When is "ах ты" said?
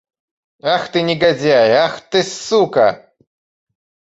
0.73-1.03, 1.85-2.23